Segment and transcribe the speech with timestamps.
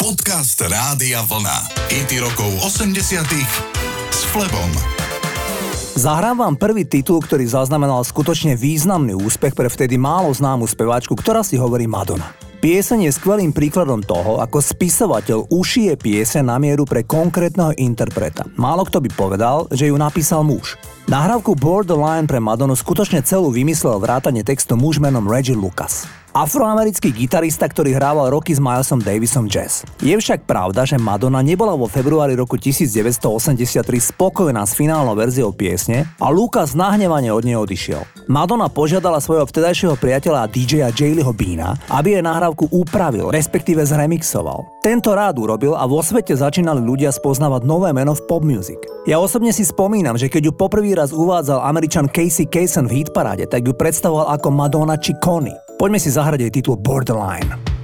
[0.00, 1.76] Podcast Rádia Vlna.
[1.92, 3.20] IT rokov 80
[4.08, 4.72] s Flebom.
[5.92, 11.44] Zahrám vám prvý titul, ktorý zaznamenal skutočne významný úspech pre vtedy málo známu speváčku, ktorá
[11.44, 12.32] si hovorí Madonna.
[12.64, 18.48] Pieseň je skvelým príkladom toho, ako spisovateľ ušije piese na mieru pre konkrétneho interpreta.
[18.56, 20.80] Málo kto by povedal, že ju napísal muž.
[21.10, 26.06] Nahrávku Borderline pre Madonu skutočne celú vymyslel vrátane textu muž menom Reggie Lucas.
[26.30, 29.82] Afroamerický gitarista, ktorý hrával roky s Milesom Davisom jazz.
[29.98, 36.06] Je však pravda, že Madonna nebola vo februári roku 1983 spokojná s finálnou verziou piesne
[36.22, 38.06] a Lucas nahnevane od nej odišiel.
[38.30, 44.78] Madonna požiadala svojho vtedajšieho priateľa a DJ-a Jayleeho Beana, aby jej nahrávku upravil, respektíve zremixoval.
[44.86, 48.78] Tento rád urobil a vo svete začínali ľudia spoznávať nové meno v pop music.
[49.02, 53.48] Ja osobne si spomínam, že keď ju poprvý raz uvádzal američan Casey Kasem v hitparáde,
[53.48, 55.56] tak ju predstavoval ako Madonna či Connie.
[55.80, 57.79] Poďme si zahrať jej titul Borderline.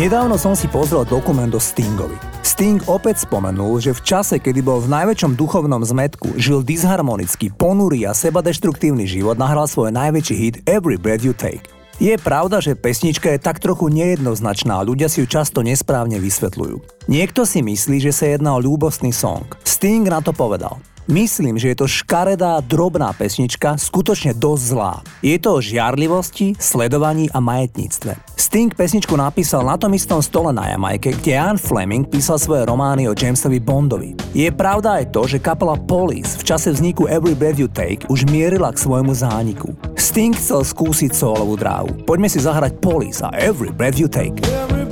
[0.00, 2.16] Nedávno som si pozrel dokument o Stingovi.
[2.40, 8.08] Sting opäť spomenul, že v čase, kedy bol v najväčšom duchovnom zmetku, žil disharmonicky, ponurý
[8.08, 11.68] a sebadeštruktívny život, nahral svoj najväčší hit Every Breath You Take.
[12.00, 17.04] Je pravda, že pesnička je tak trochu nejednoznačná a ľudia si ju často nesprávne vysvetľujú.
[17.04, 19.44] Niekto si myslí, že sa jedná o ľúbostný song.
[19.68, 20.80] Sting na to povedal.
[21.10, 25.02] Myslím, že je to škaredá, drobná pesnička, skutočne dosť zlá.
[25.26, 28.14] Je to o žiarlivosti, sledovaní a majetníctve.
[28.38, 33.10] Sting pesničku napísal na tom istom stole na Jamajke, kde Ian Fleming písal svoje romány
[33.10, 34.14] o Jamesovi Bondovi.
[34.38, 38.30] Je pravda aj to, že kapela Police v čase vzniku Every Breath You Take už
[38.30, 39.74] mierila k svojmu zániku.
[39.98, 41.90] Sting chcel skúsiť solovú dráhu.
[42.06, 44.38] Poďme si zahrať Police a Every Breath You Take.
[44.46, 44.89] Every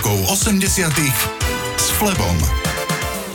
[0.00, 0.88] rokov 80
[1.76, 2.36] s Flebom.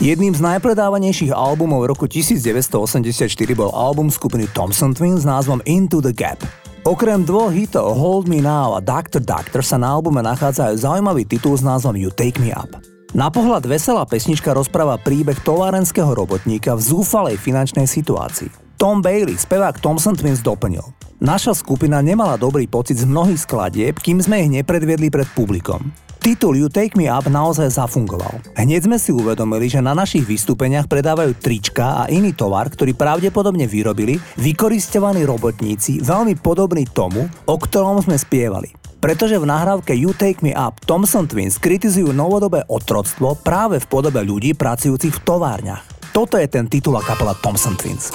[0.01, 6.09] Jedným z najpredávanejších albumov roku 1984 bol album skupiny Thompson Twins s názvom Into the
[6.09, 6.41] Gap.
[6.81, 11.53] Okrem dvoch hitov Hold Me Now a Doctor Doctor sa na albume aj zaujímavý titul
[11.53, 12.73] s názvom You Take Me Up.
[13.13, 18.49] Na pohľad veselá pesnička rozpráva príbeh továrenského robotníka v zúfalej finančnej situácii.
[18.81, 20.81] Tom Bailey, spevák Thompson Twins, doplnil.
[21.21, 26.04] Naša skupina nemala dobrý pocit z mnohých skladieb, kým sme ich nepredviedli pred publikom.
[26.25, 28.57] Titul You Take Me Up naozaj zafungoval.
[28.57, 33.69] Hneď sme si uvedomili, že na našich vystúpeniach predávajú trička a iný tovar, ktorý pravdepodobne
[33.69, 38.73] vyrobili vykoristovaní robotníci veľmi podobný tomu, o ktorom sme spievali.
[38.97, 44.25] Pretože v nahrávke You Take Me Up Thompson Twins kritizujú novodobé otroctvo práve v podobe
[44.25, 45.85] ľudí pracujúcich v továrniach.
[46.09, 48.09] Toto je ten titul a kapela Thompson Twins.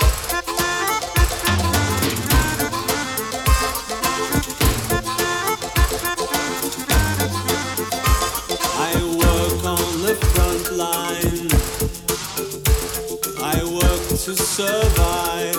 [14.61, 15.57] Survive.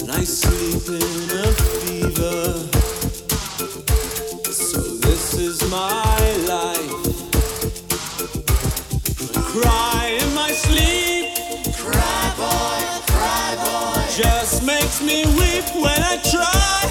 [0.00, 1.48] And I sleep in a
[1.80, 2.42] fever.
[4.52, 6.22] So this is my
[6.54, 6.94] life.
[9.36, 11.26] I cry in my sleep.
[11.84, 12.80] Cry boy,
[13.12, 14.00] cry boy.
[14.22, 16.81] Just makes me weep when I try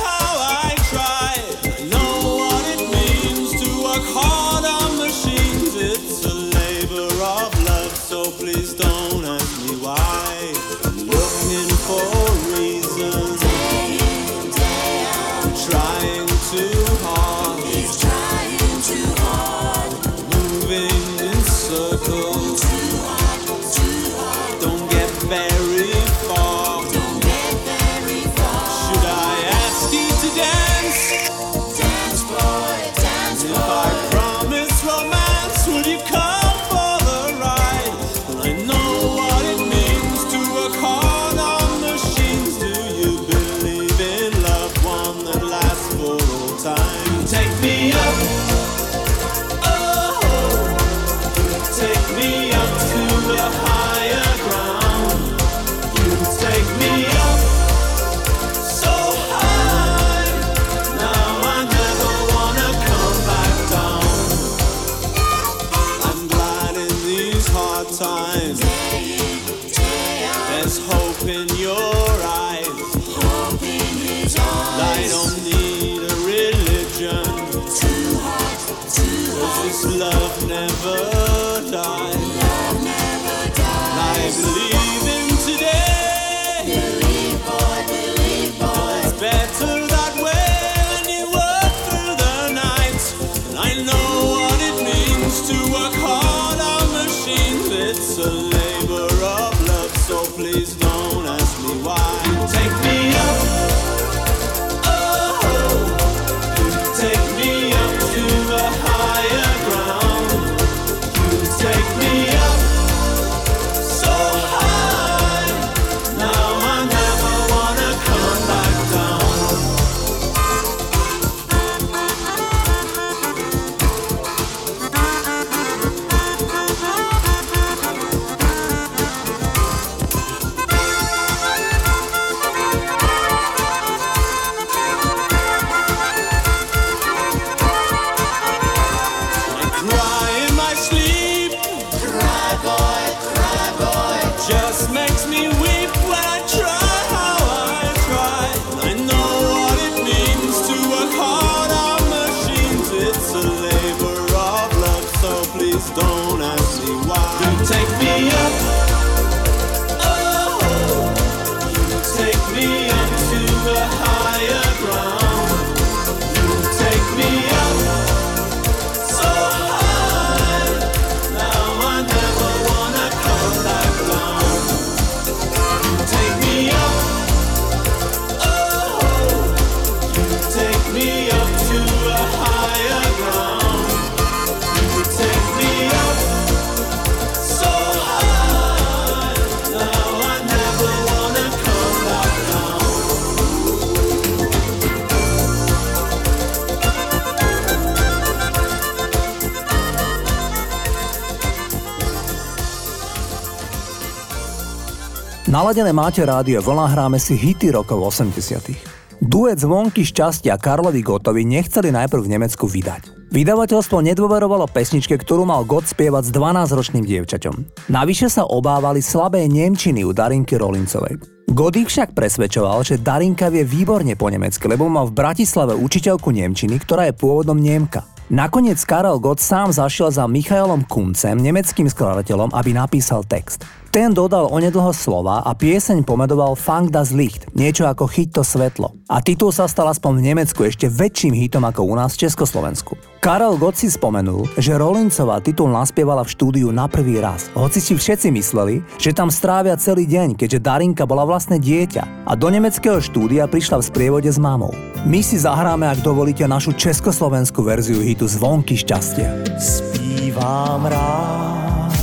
[205.52, 208.72] Naladené máte rádio Vlna, hráme si hity rokov 80
[209.20, 213.36] Duet Zvonky šťastia Karlovi Gotovi nechceli najprv v Nemecku vydať.
[213.36, 217.84] Vydavateľstvo nedôverovalo pesničke, ktorú mal Gott spievať s 12-ročným dievčaťom.
[217.92, 221.20] Navyše sa obávali slabé nemčiny u Darinky Rolincovej.
[221.52, 226.32] God ich však presvedčoval, že Darinka vie výborne po nemecky, lebo mal v Bratislave učiteľku
[226.32, 228.08] nemčiny, ktorá je pôvodom Nemka.
[228.32, 233.68] Nakoniec Karel Gott sám zašiel za Michailom Kuncem, nemeckým skladateľom, aby napísal text.
[233.92, 238.96] Ten dodal onedlho slova a pieseň pomedoval Fang das Licht, niečo ako Chyť to svetlo.
[239.12, 242.96] A titul sa stal aspoň v Nemecku ešte väčším hitom ako u nás v Československu.
[243.20, 247.92] Karel Gott si spomenul, že Rolincová titul naspievala v štúdiu na prvý raz, hoci si
[248.00, 253.02] všetci mysleli, že tam strávia celý deň, keďže Darinka bola vlastne dieťa a do nemeckého
[253.02, 254.76] štúdia prišla v sprievode s mamou.
[255.08, 259.58] My si zahráme, ak dovolíte, našu československú verziu hitu Zvonky šťastia.
[259.58, 261.94] Zpívám rád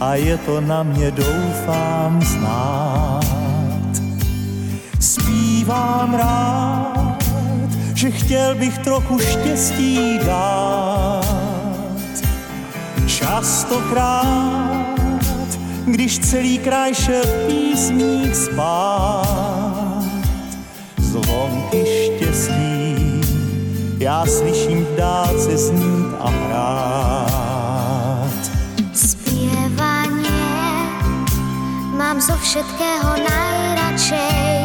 [0.00, 3.22] a je to na mě doufám znát.
[5.00, 7.24] Zpívám rád,
[7.94, 11.26] že chtěl bych trochu štěstí dát.
[13.06, 14.85] Častokrát
[15.86, 20.04] když celý kraj šel v písních spát.
[20.98, 23.20] Zvonky štěstí,
[23.98, 27.26] já slyším v dálce znít a hrát.
[28.94, 30.30] Spievanie
[31.98, 34.55] mám zo všetkého najradšej.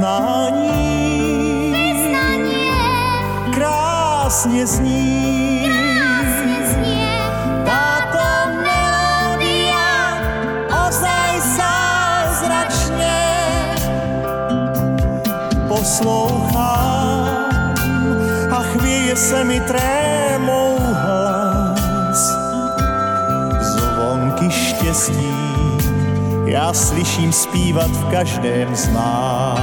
[0.00, 2.72] Vyznání Vyznanie.
[3.54, 5.68] Krásně zní.
[5.68, 7.20] krásne znie.
[7.68, 8.24] Táto
[8.64, 10.16] melódia.
[10.88, 13.20] Ozaj zázračne
[15.68, 17.28] poslouchám
[18.50, 20.09] a chvěje se mi trémou
[26.70, 29.58] já slyším zpívat v každém z nás.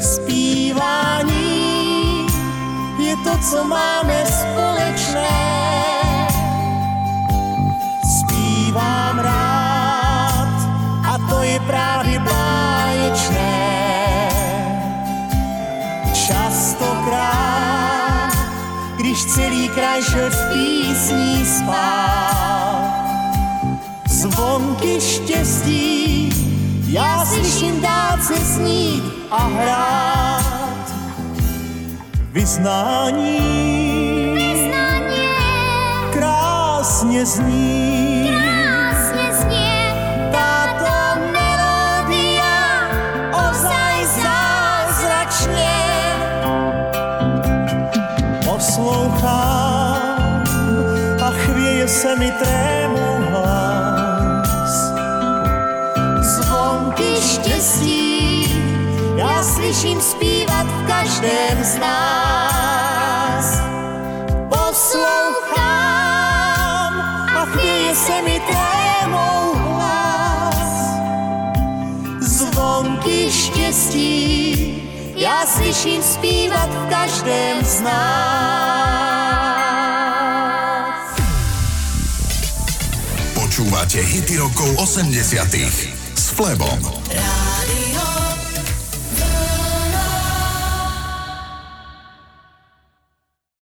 [0.00, 1.46] Zpívání
[2.98, 4.01] je to, co máme
[24.82, 26.32] zvonky štěstí,
[26.88, 30.92] já slyším dálce snít a hrát.
[32.32, 33.38] Vyznání
[34.34, 35.34] Vyznanie
[36.12, 38.28] krásně zní.
[38.28, 39.94] krásne znie.
[40.32, 42.88] Táto melódia
[43.32, 45.74] ozaj zázračne
[48.44, 50.44] poslouchám
[51.22, 52.81] a chvěje se mi trémou
[59.72, 63.60] slyším zpívat v každém z nás.
[64.48, 65.62] Poslouchám
[67.36, 70.66] a chvěje se mi trémou hlas.
[72.20, 74.82] Zvonky štěstí
[75.16, 78.02] já slyším zpívat v každém z nás.
[83.34, 85.48] Počúvate hity rokov 80
[86.14, 87.01] s Flebom.